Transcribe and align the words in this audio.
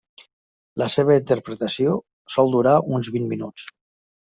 La 0.81 0.87
seva 0.93 1.17
interpretació 1.17 1.95
sol 2.37 2.51
durar 2.57 2.75
uns 2.97 3.13
vint 3.19 3.31
minuts. 3.37 3.71